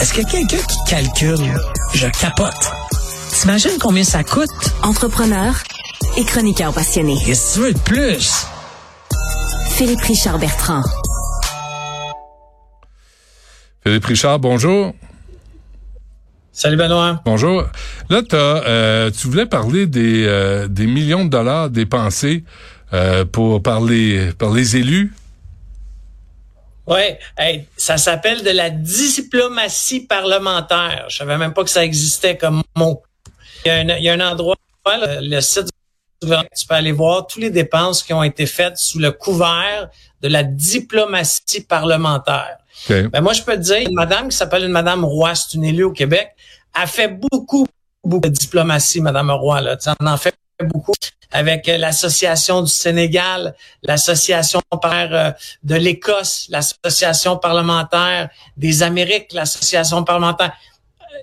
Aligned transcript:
Est-ce 0.00 0.14
que 0.14 0.22
quelqu'un 0.30 0.56
qui 0.66 0.78
calcule, 0.88 1.54
je 1.92 2.06
capote? 2.18 2.72
T'imagines 3.32 3.78
combien 3.78 4.02
ça 4.02 4.24
coûte? 4.24 4.48
Entrepreneur 4.82 5.54
et 6.16 6.24
chroniqueur 6.24 6.72
passionné. 6.72 7.18
Qu'est-ce 7.26 7.50
que 7.50 7.60
tu 7.60 7.66
veux 7.66 7.72
de 7.74 7.78
plus? 7.80 8.46
Philippe 9.72 10.00
Richard 10.00 10.38
Bertrand. 10.38 10.82
Philippe 13.82 14.06
Richard, 14.06 14.38
bonjour. 14.38 14.94
Salut 16.52 16.78
Benoît. 16.78 17.20
Bonjour. 17.26 17.64
Là, 18.08 18.22
euh, 18.32 19.10
tu 19.10 19.26
voulais 19.26 19.46
parler 19.46 19.86
des, 19.86 20.24
euh, 20.26 20.66
des 20.66 20.86
millions 20.86 21.26
de 21.26 21.30
dollars 21.30 21.68
dépensés 21.68 22.44
euh, 22.94 23.26
pour 23.26 23.62
par 23.62 23.82
les, 23.82 24.32
par 24.32 24.50
les 24.50 24.78
élus. 24.78 25.12
Oui, 26.86 27.02
ça 27.76 27.96
s'appelle 27.96 28.42
de 28.42 28.50
la 28.50 28.70
diplomatie 28.70 30.00
parlementaire. 30.00 31.06
Je 31.08 31.18
savais 31.18 31.38
même 31.38 31.54
pas 31.54 31.62
que 31.62 31.70
ça 31.70 31.84
existait 31.84 32.36
comme 32.36 32.62
mot. 32.76 33.02
Il 33.64 34.00
y 34.00 34.08
a 34.08 34.12
un, 34.14 34.20
endroit, 34.20 34.56
le, 34.86 35.40
site 35.40 35.66
du 35.66 35.70
gouvernement, 36.22 36.48
tu 36.56 36.66
peux 36.66 36.74
aller 36.74 36.90
voir 36.90 37.26
toutes 37.28 37.42
les 37.42 37.50
dépenses 37.50 38.02
qui 38.02 38.12
ont 38.12 38.24
été 38.24 38.46
faites 38.46 38.76
sous 38.76 38.98
le 38.98 39.12
couvert 39.12 39.88
de 40.20 40.28
la 40.28 40.42
diplomatie 40.42 41.62
parlementaire. 41.62 42.58
Ben 42.88 43.20
moi, 43.20 43.32
je 43.32 43.42
peux 43.42 43.54
te 43.54 43.60
dire, 43.60 43.78
une 43.88 43.94
madame 43.94 44.28
qui 44.28 44.36
s'appelle 44.36 44.64
une 44.64 44.72
madame 44.72 45.04
Roy, 45.04 45.34
c'est 45.36 45.54
une 45.54 45.64
élue 45.64 45.84
au 45.84 45.92
Québec, 45.92 46.30
a 46.74 46.88
fait 46.88 47.08
beaucoup, 47.08 47.66
beaucoup 48.02 48.28
de 48.28 48.34
diplomatie, 48.34 49.00
madame 49.00 49.30
Roy. 49.30 49.60
Là. 49.60 49.76
On 50.00 50.06
en 50.06 50.16
fait 50.16 50.34
beaucoup 50.64 50.92
avec 51.32 51.68
euh, 51.68 51.78
l'association 51.78 52.62
du 52.62 52.70
Sénégal, 52.70 53.54
l'association 53.82 54.60
euh, 54.84 55.32
de 55.64 55.74
l'Écosse, 55.74 56.46
l'association 56.50 57.36
parlementaire 57.36 58.28
des 58.56 58.82
Amériques, 58.82 59.32
l'association 59.32 60.04
parlementaire 60.04 60.52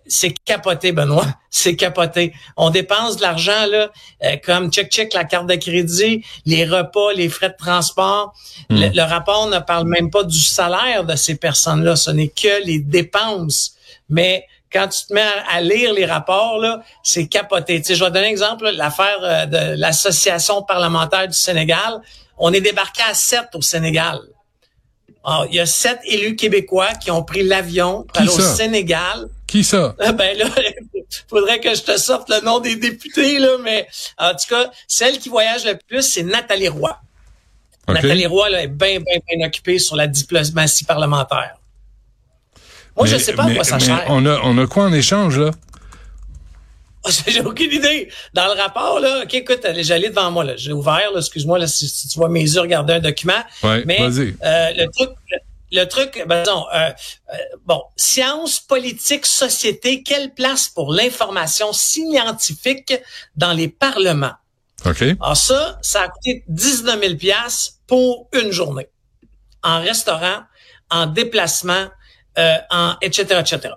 c'est 0.08 0.34
capoté, 0.46 0.92
Benoît. 0.92 1.26
C'est 1.52 1.76
capoté. 1.76 2.34
On 2.58 2.70
dépense 2.70 3.18
de 3.18 3.22
l'argent 3.24 3.66
là, 3.72 3.90
euh, 4.24 4.38
comme 4.46 4.72
check 4.72 4.92
check 4.92 5.14
la 5.16 5.24
carte 5.24 5.48
de 5.48 5.56
crédit, 5.56 6.24
les 6.46 6.64
repas, 6.64 7.12
les 7.14 7.28
frais 7.28 7.50
de 7.50 7.56
transport. 7.58 8.34
Le, 8.70 8.88
hmm. 8.90 9.00
rapport 9.00 9.48
ne 9.48 9.58
parle 9.58 9.88
même 9.88 10.12
pas 10.12 10.24
du 10.24 10.40
salaire 10.40 11.06
de 11.06 11.16
ces 11.16 11.36
personnes-là. 11.36 11.96
Ce 11.96 12.12
n'est 12.12 12.28
que 12.28 12.64
les 12.66 12.80
dépenses. 12.80 13.74
Mais 14.10 14.46
quand 14.72 14.88
tu 14.88 15.08
te 15.08 15.14
mets 15.14 15.26
à, 15.50 15.62
lire 15.62 15.94
les 15.94 16.06
rapports, 16.06 16.60
là, 16.60 16.82
c'est 17.04 17.28
capoté. 17.28 17.82
Tu 17.82 17.96
je 17.96 18.04
vais 18.04 18.12
donner 18.12 18.28
un 18.28 18.30
exemple, 18.30 18.70
l'affaire 18.70 19.20
euh, 19.22 19.46
de 19.46 19.80
l'association 19.80 20.62
parlementaire 20.64 21.28
du 21.28 21.38
Sénégal. 21.38 22.02
On 22.38 22.54
est 22.54 22.62
débarqué 22.62 23.02
à 23.10 23.14
sept 23.14 23.50
au 23.56 23.62
Sénégal. 23.62 24.20
Alors, 25.24 25.48
il 25.50 25.56
y 25.56 25.60
a 25.60 25.66
sept 25.66 26.00
élus 26.06 26.36
québécois 26.36 26.94
qui 26.96 27.12
ont 27.12 27.24
pris 27.24 27.44
l'avion 27.44 28.06
au 28.20 28.40
Sénégal 28.40 29.28
qui 29.50 29.64
ça? 29.64 29.96
Ah, 30.00 30.12
ben 30.12 30.38
là, 30.38 30.46
faudrait 31.30 31.60
que 31.60 31.74
je 31.74 31.82
te 31.82 31.98
sorte 31.98 32.30
le 32.30 32.42
nom 32.46 32.60
des 32.60 32.76
députés, 32.76 33.40
là, 33.40 33.58
mais 33.62 33.88
en 34.18 34.32
tout 34.32 34.48
cas, 34.48 34.70
celle 34.88 35.18
qui 35.18 35.30
voyage 35.30 35.66
le 35.66 35.76
plus, 35.76 36.04
c'est 36.04 36.24
Nathalie 36.24 36.68
Roy. 36.70 36.96
Nathalie 37.88 38.28
Roy 38.28 38.50
là, 38.50 38.62
est 38.62 38.68
bien, 38.68 39.00
bien, 39.00 39.20
bien 39.28 39.48
occupée 39.48 39.80
sur 39.80 39.96
la 39.96 40.06
diplomatie 40.06 40.84
parlementaire. 40.84 41.59
Moi, 42.98 43.08
je 43.08 43.18
sais 43.18 43.34
pas 43.34 43.44
à 43.46 43.54
quoi 43.54 43.64
ça 43.64 43.80
sert. 43.80 44.06
On 44.08 44.26
a, 44.26 44.40
on 44.44 44.58
a 44.58 44.68
quoi 44.68 44.86
en 44.86 44.94
échange, 44.94 45.40
là? 45.40 45.52
J'ai 47.28 47.42
aucune 47.42 47.72
idée. 47.72 48.10
Dans 48.34 48.54
le 48.54 48.60
rapport, 48.60 49.00
là, 49.00 49.24
OK, 49.24 49.34
écoute, 49.34 49.66
j'allais 49.80 50.10
devant 50.10 50.32
moi, 50.32 50.44
là. 50.44 50.54
J'ai 50.58 50.74
ouvert, 50.74 51.12
excuse-moi, 51.16 51.58
là, 51.60 51.68
si, 51.68 52.08
tu 52.08 52.18
vois 52.18 52.30
mes 52.30 52.42
yeux 52.42 52.62
regarder 52.62 52.94
un 52.94 53.00
document. 53.00 53.42
Ouais, 53.64 53.84
mais 53.86 54.00
euh, 54.02 54.72
le 54.76 54.92
truc, 54.92 55.12
le 55.72 55.86
truc, 55.86 56.24
ben, 56.28 56.44
disons, 56.44 56.66
euh, 56.74 56.90
euh, 57.34 57.38
bon, 57.66 57.82
sciences, 57.96 58.60
politique, 58.60 59.26
société, 59.26 60.04
quelle 60.04 60.34
place 60.34 60.68
pour 60.68 60.92
l'information 60.92 61.74
scientifique 61.74 62.94
dans 63.36 63.54
les 63.54 63.68
parlements? 63.68 64.34
OK. 64.86 65.04
Alors 65.22 65.38
ça, 65.38 65.78
ça 65.82 66.04
a 66.04 66.08
coûté 66.08 66.44
19 66.48 67.00
000 67.22 67.34
pour 67.88 68.30
une 68.34 68.52
journée. 68.52 68.88
En 69.64 69.82
restaurant, 69.82 70.44
en 70.90 71.06
déplacement, 71.06 71.88
euh, 72.40 72.56
en 72.72 72.96
etc., 73.02 73.40
etc. 73.40 73.74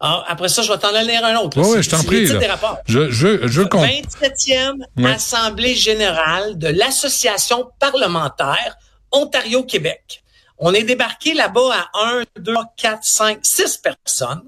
Alors, 0.00 0.24
après 0.28 0.48
ça, 0.48 0.62
je 0.62 0.72
vais 0.72 0.78
t'en 0.78 0.92
donner 0.92 1.16
un 1.16 1.36
autre. 1.36 1.60
Oui, 1.60 1.82
je 1.82 1.90
t'en 1.90 2.02
prie. 2.02 2.26
Je, 2.26 3.10
je, 3.10 3.46
je 3.46 3.62
compte. 3.62 3.84
27e 3.84 4.82
Assemblée 5.04 5.74
générale 5.74 6.56
de 6.58 6.68
l'Association 6.68 7.70
parlementaire 7.78 8.76
Ontario-Québec. 9.12 10.22
On 10.58 10.72
est 10.72 10.84
débarqué 10.84 11.34
là-bas 11.34 11.70
à 11.94 12.06
1, 12.18 12.24
2, 12.38 12.54
4, 12.76 12.98
5, 13.02 13.38
6 13.42 13.78
personnes. 13.78 14.42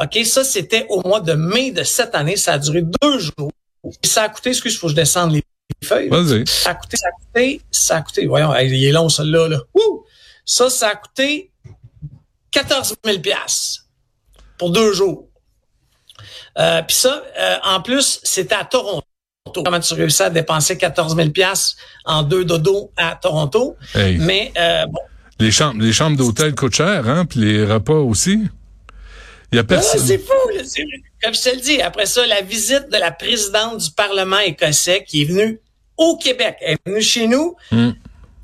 OK, 0.00 0.24
ça, 0.24 0.44
c'était 0.44 0.86
au 0.88 1.02
mois 1.06 1.20
de 1.20 1.32
mai 1.32 1.72
de 1.72 1.82
cette 1.82 2.14
année. 2.14 2.36
Ça 2.36 2.54
a 2.54 2.58
duré 2.58 2.82
deux 2.82 3.18
jours. 3.18 3.50
ça 4.04 4.24
a 4.24 4.28
coûté, 4.28 4.50
excuse, 4.50 4.74
il 4.74 4.78
faut 4.78 4.86
que 4.86 4.92
je 4.92 4.96
descende 4.96 5.32
les 5.32 5.42
feuilles. 5.82 6.08
Vas-y. 6.08 6.46
Ça 6.46 6.70
a 6.70 6.74
coûté, 6.74 6.96
ça 6.96 7.08
a 7.08 7.12
coûté, 7.12 7.60
ça 7.70 7.96
a 7.96 8.02
coûté, 8.02 8.26
voyons, 8.26 8.54
il 8.56 8.84
est 8.84 8.92
long, 8.92 9.08
celui-là, 9.08 9.48
là. 9.48 9.58
Ça, 10.44 10.70
ça 10.70 10.88
a 10.88 10.94
coûté 10.94 11.50
14 12.50 12.94
000 13.04 13.18
pour 14.56 14.70
deux 14.70 14.92
jours. 14.92 15.28
Euh, 16.58 16.82
Puis 16.82 16.96
ça, 16.96 17.22
euh, 17.38 17.56
en 17.64 17.80
plus, 17.80 18.20
c'était 18.22 18.54
à 18.54 18.64
Toronto. 18.64 19.04
Comment 19.54 19.80
tu 19.80 19.94
réussis 19.94 20.22
à 20.22 20.30
dépenser 20.30 20.76
14 20.76 21.16
000 21.16 21.28
en 22.04 22.22
deux 22.22 22.44
dodos 22.44 22.92
à 22.96 23.18
Toronto? 23.20 23.76
Mais 23.94 24.52
euh, 24.58 24.86
bon, 24.86 25.00
les 25.38 25.50
chambres, 25.50 25.82
les 25.82 25.92
chambres 25.92 26.16
d'hôtel 26.16 26.54
coûtent 26.54 26.74
cher, 26.74 27.08
hein, 27.08 27.24
puis 27.24 27.40
les 27.40 27.64
repas 27.64 27.94
aussi. 27.94 28.42
Il 29.52 29.56
y 29.56 29.58
a 29.58 29.64
personne. 29.64 30.00
c'est 30.04 30.18
fou. 30.18 30.32
Comme 31.22 31.34
je 31.34 31.42
te 31.42 31.54
le 31.54 31.60
dis, 31.60 31.80
après 31.80 32.06
ça, 32.06 32.26
la 32.26 32.42
visite 32.42 32.88
de 32.92 32.98
la 32.98 33.10
présidente 33.10 33.78
du 33.78 33.90
Parlement 33.92 34.38
écossais 34.38 35.04
qui 35.06 35.22
est 35.22 35.24
venue 35.24 35.60
au 35.96 36.16
Québec, 36.16 36.56
elle 36.60 36.74
est 36.74 36.88
venue 36.88 37.00
chez 37.02 37.26
nous. 37.26 37.56
Hmm. 37.72 37.90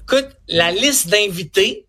Écoute, 0.03 0.28
la 0.48 0.71
liste 0.72 1.09
d'invités 1.09 1.84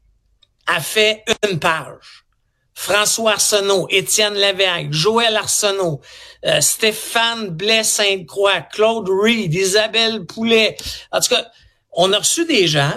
a 0.68 0.81
fait 0.81 1.24
une 1.50 1.59
page. 1.59 2.26
François 2.74 3.31
Arsenault, 3.34 3.88
Étienne 3.90 4.34
Lévesque, 4.34 4.92
Joël 4.92 5.38
Arsenault, 5.38 6.02
euh, 6.46 6.59
Stéphane 6.59 7.50
Blais-Sainte-Croix, 7.50 8.62
Claude 8.62 9.09
Reed, 9.09 9.53
Isabelle 9.53 10.26
Poulet. 10.26 10.76
En 11.12 11.22
tout 11.22 11.30
cas, 11.30 11.48
on 11.94 12.12
a 12.12 12.20
reçu 12.20 12.46
des 12.46 12.68
gens 12.68 12.94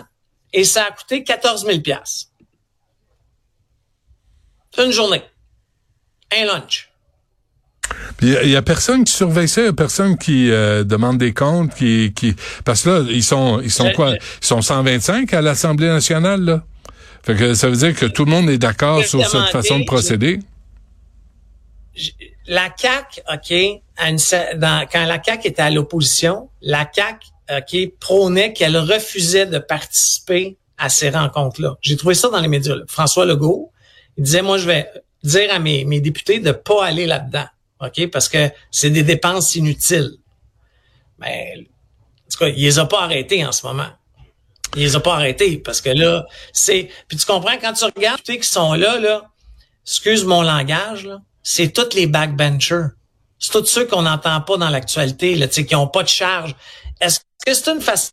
et 0.52 0.64
ça 0.64 0.84
a 0.84 0.90
coûté 0.90 1.22
14 1.22 1.64
000 1.64 1.78
Une 4.78 4.90
journée. 4.90 5.22
Un 6.36 6.44
lunch. 6.44 6.90
Il 8.20 8.50
y, 8.50 8.56
a 8.56 8.62
personne 8.62 9.04
qui 9.04 9.12
surveille 9.12 9.48
ça, 9.48 9.62
il 9.62 9.66
y 9.66 9.68
a 9.68 9.72
personne 9.72 10.18
qui 10.18 10.50
euh, 10.50 10.82
demande 10.82 11.18
des 11.18 11.32
comptes, 11.32 11.74
qui, 11.74 12.12
qui 12.14 12.34
parce 12.64 12.82
que 12.82 12.90
là 12.90 13.06
ils 13.08 13.22
sont 13.22 13.60
ils 13.60 13.70
sont 13.70 13.92
quoi? 13.92 14.14
Ils 14.14 14.46
sont 14.46 14.60
125 14.60 15.32
à 15.32 15.40
l'Assemblée 15.40 15.86
nationale 15.86 16.42
là. 16.42 16.64
Fait 17.28 17.36
que 17.36 17.52
ça 17.52 17.68
veut 17.68 17.76
dire 17.76 17.94
que 17.94 18.06
tout 18.06 18.24
le 18.24 18.30
monde 18.30 18.48
est 18.48 18.56
d'accord 18.56 19.04
sur 19.04 19.22
cette 19.28 19.50
façon 19.50 19.80
de 19.80 19.84
procéder? 19.84 20.38
La 22.46 22.70
CAC, 22.70 23.22
ok, 23.30 23.52
quand 23.98 25.04
la 25.04 25.18
CAC 25.18 25.44
était 25.44 25.60
à 25.60 25.68
l'opposition, 25.68 26.48
la 26.62 26.86
CAC 26.86 27.26
qui 27.66 27.88
prônait 27.88 28.54
qu'elle 28.54 28.78
refusait 28.78 29.44
de 29.44 29.58
participer 29.58 30.56
à 30.78 30.88
ces 30.88 31.10
rencontres-là. 31.10 31.76
J'ai 31.82 31.98
trouvé 31.98 32.14
ça 32.14 32.30
dans 32.30 32.40
les 32.40 32.48
médias. 32.48 32.76
François 32.86 33.26
Legault, 33.26 33.72
il 34.16 34.24
disait, 34.24 34.40
moi, 34.40 34.56
je 34.56 34.66
vais 34.66 34.88
dire 35.22 35.52
à 35.52 35.58
mes, 35.58 35.84
mes 35.84 36.00
députés 36.00 36.40
de 36.40 36.52
pas 36.52 36.86
aller 36.86 37.04
là-dedans, 37.04 37.46
OK? 37.82 38.06
Parce 38.10 38.30
que 38.30 38.48
c'est 38.70 38.88
des 38.88 39.02
dépenses 39.02 39.54
inutiles. 39.54 40.12
Mais, 41.18 41.56
en 41.58 42.30
tout 42.32 42.38
cas, 42.38 42.48
il 42.48 42.62
les 42.62 42.78
a 42.78 42.86
pas 42.86 43.02
arrêtés 43.02 43.44
en 43.44 43.52
ce 43.52 43.66
moment. 43.66 43.90
Il 44.76 44.82
les 44.82 44.96
a 44.96 45.00
pas 45.00 45.14
arrêtés 45.14 45.58
parce 45.58 45.80
que 45.80 45.90
là, 45.90 46.26
c'est... 46.52 46.90
Puis 47.08 47.16
tu 47.16 47.26
comprends, 47.26 47.56
quand 47.60 47.72
tu 47.72 47.84
regardes 47.84 48.20
les 48.28 48.38
qui 48.38 48.48
sont 48.48 48.74
là, 48.74 48.98
là, 48.98 49.22
excuse 49.84 50.24
mon 50.24 50.42
langage, 50.42 51.04
là, 51.06 51.20
c'est 51.42 51.72
tous 51.72 51.94
les 51.94 52.06
backbenchers. 52.06 52.88
C'est 53.38 53.52
tous 53.52 53.66
ceux 53.66 53.86
qu'on 53.86 54.02
n'entend 54.02 54.40
pas 54.40 54.56
dans 54.56 54.68
l'actualité, 54.68 55.34
là, 55.34 55.46
qui 55.48 55.74
ont 55.74 55.86
pas 55.86 56.02
de 56.02 56.08
charge. 56.08 56.54
Est-ce 57.00 57.20
que 57.46 57.54
c'est 57.54 57.70
une 57.70 57.80
façon 57.80 58.10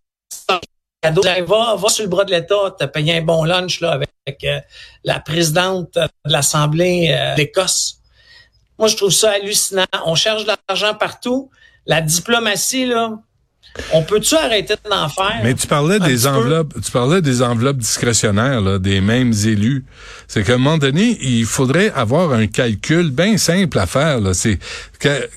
cadeau? 1.02 1.22
Va, 1.22 1.76
va 1.76 1.90
sur 1.90 2.04
le 2.04 2.10
bras 2.10 2.24
de 2.24 2.32
l'État, 2.32 2.76
te 2.80 2.86
payer 2.86 3.18
un 3.18 3.22
bon 3.22 3.44
lunch 3.44 3.82
là, 3.82 3.92
avec, 3.92 4.44
euh, 4.44 4.60
la 5.04 5.20
présidente 5.20 5.96
de 5.96 6.08
l'Assemblée 6.26 7.10
euh, 7.12 7.36
d'Écosse. 7.36 7.98
Moi, 8.78 8.88
je 8.88 8.96
trouve 8.96 9.12
ça 9.12 9.32
hallucinant. 9.32 9.86
On 10.06 10.16
cherche 10.16 10.46
de 10.46 10.54
l'argent 10.68 10.94
partout. 10.94 11.50
La 11.86 12.02
diplomatie, 12.02 12.86
là, 12.86 13.12
on 13.92 14.04
peut-tu 14.04 14.36
arrêter 14.36 14.76
d'en 14.90 15.10
faire? 15.10 15.42
Mais 15.44 15.54
tu 15.54 15.68
parlais 15.68 16.00
des 16.00 16.28
enveloppes, 16.28 16.74
tu 16.84 16.92
parlais 16.92 17.22
des 17.22 17.42
enveloppes 17.42 17.78
discrétionnaires, 17.78 18.62
là, 18.62 18.80
des 18.80 19.02
mêmes 19.02 19.34
élus. 19.46 19.86
C'est 20.28 20.44
qu'à 20.44 20.54
un 20.54 20.58
moment 20.58 20.78
donné, 20.78 21.18
il 21.22 21.46
faudrait 21.46 21.92
avoir 21.94 22.34
un 22.34 22.48
calcul 22.48 23.12
bien 23.12 23.38
simple 23.38 23.78
à 23.80 23.86
faire. 23.86 24.20
C'est 24.34 24.60
que, 25.00 25.30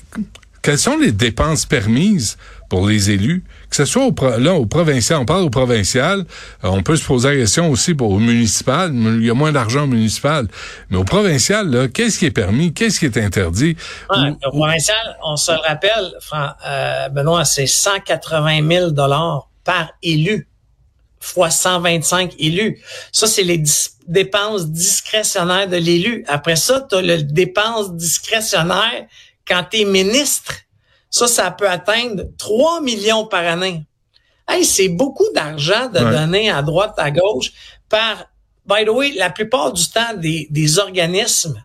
quelles 0.61 0.79
sont 0.79 0.97
les 0.97 1.11
dépenses 1.11 1.65
permises 1.65 2.37
pour 2.69 2.87
les 2.87 3.11
élus? 3.11 3.43
Que 3.69 3.75
ce 3.75 3.85
soit 3.85 4.05
au, 4.05 4.15
là 4.39 4.53
au 4.53 4.65
provincial, 4.65 5.19
on 5.19 5.25
parle 5.25 5.43
au 5.43 5.49
provincial, 5.49 6.19
euh, 6.63 6.69
on 6.69 6.81
peut 6.83 6.95
se 6.95 7.05
poser 7.05 7.29
la 7.29 7.35
question 7.35 7.69
aussi 7.69 7.93
pour 7.93 8.11
au 8.11 8.19
municipal, 8.19 8.91
il 8.93 9.25
y 9.25 9.29
a 9.29 9.33
moins 9.33 9.51
d'argent 9.51 9.83
au 9.83 9.87
municipal, 9.87 10.47
mais 10.89 10.97
au 10.97 11.03
provincial, 11.03 11.69
là, 11.69 11.87
qu'est-ce 11.87 12.19
qui 12.19 12.25
est 12.25 12.31
permis, 12.31 12.73
qu'est-ce 12.73 12.99
qui 12.99 13.05
est 13.05 13.17
interdit? 13.17 13.75
au 14.09 14.51
provincial, 14.51 15.17
on 15.23 15.35
se 15.35 15.51
le 15.51 15.59
rappelle, 15.59 16.13
euh, 16.67 17.09
Benoît, 17.09 17.45
c'est 17.45 17.67
180 17.67 18.67
000 18.67 18.91
dollars 18.91 19.49
par 19.63 19.91
élu 20.01 20.49
fois 21.19 21.49
125 21.49 22.35
élus. 22.39 22.81
Ça, 23.11 23.27
c'est 23.27 23.43
les 23.43 23.61
dépenses 24.07 24.67
discrétionnaires 24.67 25.67
de 25.67 25.77
l'élu. 25.77 26.23
Après 26.27 26.55
ça, 26.55 26.85
tu 26.89 26.95
as 26.95 27.01
le 27.01 27.21
dépense 27.23 27.93
discrétionnaire 27.93 29.05
quand 29.47 29.65
tu 29.69 29.81
es 29.81 29.85
ministre. 29.85 30.53
Ça, 31.09 31.27
ça 31.27 31.51
peut 31.51 31.69
atteindre 31.69 32.23
3 32.37 32.81
millions 32.81 33.25
par 33.25 33.45
année. 33.45 33.83
Hey, 34.47 34.65
c'est 34.65 34.89
beaucoup 34.89 35.27
d'argent 35.33 35.87
de 35.87 35.99
donner 35.99 36.49
à 36.49 36.61
droite, 36.61 36.93
à 36.97 37.11
gauche 37.11 37.51
par, 37.87 38.25
by 38.65 38.85
the 38.85 38.89
way, 38.89 39.11
la 39.15 39.29
plupart 39.29 39.73
du 39.73 39.87
temps, 39.89 40.15
des, 40.15 40.47
des 40.49 40.79
organismes 40.79 41.63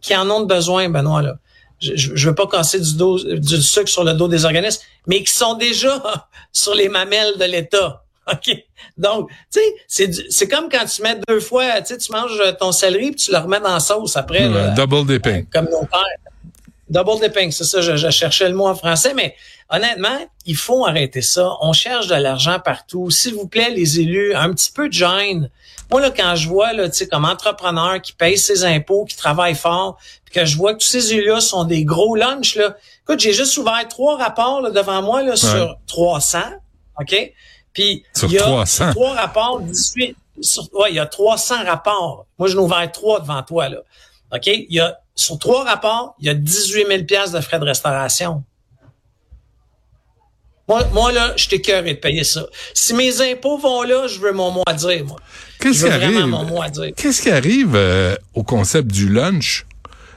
qui 0.00 0.16
en 0.16 0.28
ont 0.30 0.44
besoin, 0.44 0.88
Benoît, 0.88 1.22
là. 1.22 1.36
Je, 1.80 2.12
ne 2.12 2.18
veux 2.18 2.34
pas 2.34 2.46
casser 2.46 2.80
du, 2.80 2.94
dos, 2.94 3.18
du 3.18 3.60
sucre 3.60 3.88
sur 3.88 4.04
le 4.04 4.14
dos 4.14 4.28
des 4.28 4.44
organismes, 4.44 4.82
mais 5.06 5.22
qui 5.22 5.32
sont 5.32 5.54
déjà 5.54 6.02
sur 6.52 6.74
les 6.74 6.88
mamelles 6.88 7.36
de 7.36 7.44
l'État. 7.44 8.04
OK? 8.32 8.56
Donc, 8.96 9.28
tu 9.52 9.60
sais, 9.86 10.10
c'est 10.30 10.48
comme 10.48 10.68
quand 10.70 10.86
tu 10.86 11.02
mets 11.02 11.18
deux 11.28 11.40
fois, 11.40 11.80
tu 11.82 11.88
sais, 11.88 11.98
tu 11.98 12.10
manges 12.12 12.40
ton 12.58 12.72
céleri 12.72 13.10
puis 13.10 13.16
tu 13.16 13.32
le 13.32 13.38
remets 13.38 13.60
dans 13.60 13.74
la 13.74 13.80
sauce 13.80 14.16
après. 14.16 14.48
double 14.74 15.06
dipping. 15.06 15.42
Euh, 15.42 15.46
comme 15.52 15.66
nos 15.66 15.84
pères. 15.84 16.23
Double 16.94 17.20
dipping, 17.20 17.50
c'est 17.50 17.64
ça, 17.64 17.80
je, 17.80 18.10
cherchais 18.10 18.48
le 18.48 18.54
mot 18.54 18.68
en 18.68 18.76
français, 18.76 19.14
mais 19.14 19.34
honnêtement, 19.68 20.16
il 20.46 20.54
faut 20.54 20.86
arrêter 20.86 21.22
ça. 21.22 21.56
On 21.60 21.72
cherche 21.72 22.06
de 22.06 22.14
l'argent 22.14 22.60
partout. 22.60 23.10
S'il 23.10 23.34
vous 23.34 23.48
plaît, 23.48 23.70
les 23.70 23.98
élus, 23.98 24.32
un 24.32 24.54
petit 24.54 24.70
peu 24.70 24.86
de 24.86 24.92
gêne. 24.92 25.50
Moi, 25.90 26.00
là, 26.00 26.12
quand 26.12 26.36
je 26.36 26.48
vois, 26.48 26.72
là, 26.72 26.88
tu 26.88 26.98
sais, 26.98 27.08
comme 27.08 27.24
entrepreneur 27.24 28.00
qui 28.00 28.12
paye 28.12 28.38
ses 28.38 28.64
impôts, 28.64 29.06
qui 29.06 29.16
travaille 29.16 29.56
fort, 29.56 29.98
puis 30.24 30.34
que 30.36 30.44
je 30.46 30.56
vois 30.56 30.74
que 30.74 30.78
tous 30.78 30.86
ces 30.86 31.12
élus-là 31.14 31.40
sont 31.40 31.64
des 31.64 31.84
gros 31.84 32.14
lunchs, 32.14 32.54
là. 32.54 32.76
Écoute, 33.02 33.18
j'ai 33.18 33.32
juste 33.32 33.56
ouvert 33.56 33.86
trois 33.88 34.16
rapports 34.16 34.60
là, 34.60 34.70
devant 34.70 35.02
moi 35.02 35.24
là, 35.24 35.34
sur 35.34 35.76
300, 35.88 36.38
OK? 37.00 37.32
Puis 37.72 38.04
il 38.22 38.30
y 38.30 38.38
a 38.38 38.42
300. 38.42 38.92
trois 38.92 39.14
rapports, 39.14 39.60
18. 39.60 40.16
ouais, 40.74 40.90
il 40.90 40.94
y 40.94 41.00
a 41.00 41.06
300 41.06 41.64
rapports. 41.64 42.26
Moi, 42.38 42.46
je 42.46 42.54
n'ai 42.54 42.62
ouvert 42.62 42.90
trois 42.92 43.18
devant 43.18 43.42
toi 43.42 43.68
là. 43.68 43.78
OK, 44.32 44.46
il 44.46 44.72
y 44.72 44.78
a 44.78 45.00
sur 45.14 45.38
trois 45.38 45.64
rapports, 45.64 46.16
il 46.20 46.26
y 46.26 46.30
a 46.30 46.34
18 46.34 46.86
000 46.88 47.04
pièces 47.04 47.32
de 47.32 47.40
frais 47.40 47.58
de 47.58 47.64
restauration. 47.64 48.42
Moi, 50.68 50.84
moi 50.92 51.12
là, 51.12 51.34
je 51.36 51.48
t'écœurerai 51.48 51.94
de 51.94 51.98
payer 51.98 52.24
ça. 52.24 52.46
Si 52.72 52.94
mes 52.94 53.20
impôts 53.20 53.58
vont 53.58 53.82
là, 53.82 54.06
je 54.08 54.18
veux 54.18 54.32
mon 54.32 54.50
mot 54.50 54.62
à 54.66 54.72
dire, 54.72 55.04
moi. 55.04 55.18
Qu'est-ce 55.60 55.84
qui 55.84 55.90
arrive? 55.90 56.94
Qu'est-ce 56.96 57.22
qui 57.22 57.30
arrive 57.30 57.72
euh, 57.74 58.16
au 58.34 58.42
concept 58.42 58.90
du 58.90 59.08
lunch, 59.08 59.66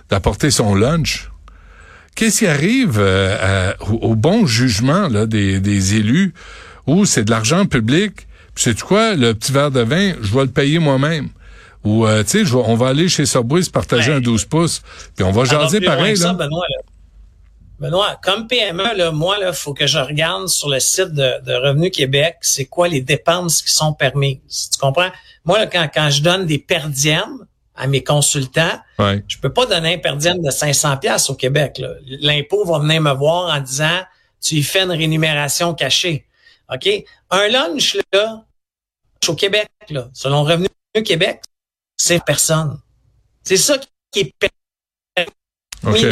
d'apporter 0.09 0.49
son 0.51 0.73
lunch? 0.73 1.29
Qu'est-ce 2.15 2.39
qui 2.39 2.47
arrive 2.47 2.97
euh, 2.97 3.73
au, 3.79 4.15
bon 4.15 4.45
jugement 4.47 5.07
là, 5.07 5.25
des, 5.25 5.59
des 5.59 5.95
élus 5.95 6.33
ou 6.87 7.05
c'est 7.05 7.25
de 7.25 7.31
l'argent 7.31 7.65
public, 7.65 8.27
puis 8.55 8.63
c'est 8.63 8.79
quoi, 8.79 9.13
le 9.13 9.33
petit 9.33 9.51
verre 9.51 9.71
de 9.71 9.81
vin, 9.81 10.13
je 10.21 10.33
vais 10.33 10.43
le 10.43 10.49
payer 10.49 10.79
moi-même? 10.79 11.29
Ou, 11.87 12.05
euh, 12.05 12.21
tu 12.23 12.45
sais, 12.45 12.53
on 12.53 12.75
va 12.75 12.89
aller 12.89 13.07
chez 13.07 13.25
se 13.25 13.69
partager 13.69 14.11
un 14.11 14.19
12 14.19 14.43
pouces, 14.45 14.81
puis 15.15 15.23
on 15.23 15.31
va 15.31 15.45
jaser 15.45 15.79
pareil. 15.79 16.17
Ça, 16.17 16.33
Benoît, 16.33 16.65
Benoît, 17.79 18.19
comme 18.21 18.47
PME, 18.47 18.95
là, 18.95 19.11
moi, 19.11 19.37
il 19.39 19.53
faut 19.53 19.73
que 19.73 19.87
je 19.87 19.97
regarde 19.97 20.49
sur 20.49 20.67
le 20.67 20.81
site 20.81 21.13
de, 21.13 21.41
de 21.45 21.53
Revenu 21.53 21.89
Québec, 21.89 22.37
c'est 22.41 22.65
quoi 22.65 22.89
les 22.89 22.99
dépenses 22.99 23.61
qui 23.61 23.71
sont 23.71 23.93
permises. 23.93 24.71
Tu 24.73 24.77
comprends? 24.79 25.11
Moi, 25.45 25.59
là, 25.59 25.67
quand, 25.67 25.87
quand 25.93 26.09
je 26.09 26.21
donne 26.21 26.45
des 26.45 26.59
perdièmes 26.59 27.45
à 27.73 27.87
mes 27.87 28.03
consultants, 28.03 28.81
ouais. 28.99 29.23
je 29.29 29.37
peux 29.37 29.53
pas 29.53 29.65
donner 29.65 29.93
un 29.93 29.99
perdième 29.99 30.41
de 30.41 30.51
500 30.51 30.97
pièces 30.97 31.29
au 31.29 31.35
Québec. 31.35 31.81
L'impôt 32.05 32.65
va 32.65 32.79
venir 32.79 33.01
me 33.01 33.13
voir 33.13 33.55
en 33.55 33.61
disant, 33.61 34.01
tu 34.41 34.55
y 34.55 34.63
fais 34.63 34.81
une 34.81 34.91
rémunération 34.91 35.73
cachée. 35.73 36.25
OK? 36.73 36.89
Un 37.29 37.47
lunch, 37.47 37.97
là, 38.11 38.43
au 39.25 39.35
Québec, 39.35 39.69
là, 39.89 40.09
selon 40.13 40.43
Revenu 40.43 40.67
Québec, 41.05 41.41
c'est 41.97 42.23
personne. 42.23 42.79
C'est 43.43 43.57
ça 43.57 43.77
qui 44.11 44.19
est 44.19 44.33
on, 45.83 45.93
est 45.95 46.11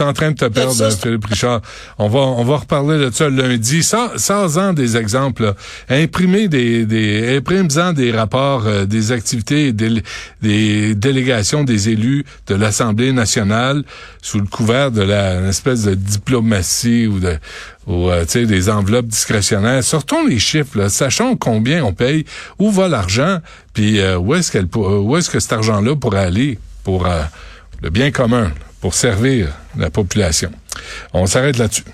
en, 0.00 0.12
train 0.12 0.30
de 0.30 0.36
te 0.36 0.44
perdre, 0.46 0.90
Philippe 0.90 1.24
Richard. 1.26 1.60
On 1.98 2.08
va, 2.08 2.20
on 2.20 2.44
va 2.44 2.56
reparler 2.56 2.98
de 2.98 3.10
ça 3.10 3.28
lundi. 3.28 3.82
Sans, 3.82 4.16
sans 4.16 4.58
en 4.58 4.72
des 4.72 4.96
exemples, 4.96 5.54
imprimer 5.88 6.48
des, 6.48 6.86
des, 6.86 7.36
imprimez 7.36 7.92
des 7.94 8.12
rapports, 8.12 8.66
euh, 8.66 8.86
des 8.86 9.12
activités, 9.12 9.72
des, 9.72 10.02
des 10.42 10.94
délégations 10.94 11.64
des 11.64 11.90
élus 11.90 12.24
de 12.46 12.54
l'Assemblée 12.54 13.12
nationale 13.12 13.84
sous 14.22 14.40
le 14.40 14.46
couvert 14.46 14.90
de 14.90 15.02
la 15.02 15.48
espèce 15.48 15.84
de 15.84 15.94
diplomatie 15.94 17.06
ou 17.06 17.20
de 17.20 17.36
ou 17.86 18.10
euh, 18.10 18.24
des 18.24 18.68
enveloppes 18.68 19.06
discrétionnaires. 19.06 19.82
Sortons 19.82 20.26
les 20.26 20.38
chiffres, 20.38 20.78
là. 20.78 20.88
sachons 20.88 21.36
combien 21.36 21.84
on 21.84 21.92
paye, 21.92 22.24
où 22.58 22.70
va 22.70 22.88
l'argent, 22.88 23.38
puis 23.72 24.00
euh, 24.00 24.18
où 24.18 24.34
est-ce 24.34 24.50
qu'elle 24.50 24.68
où 24.74 25.16
est-ce 25.16 25.30
que 25.30 25.40
cet 25.40 25.52
argent-là 25.52 25.94
pourrait 25.96 26.24
aller 26.24 26.58
pour 26.84 27.06
euh, 27.06 27.22
le 27.82 27.90
bien 27.90 28.10
commun, 28.10 28.52
pour 28.80 28.94
servir 28.94 29.48
la 29.76 29.90
population. 29.90 30.50
On 31.12 31.26
s'arrête 31.26 31.58
là-dessus. 31.58 31.84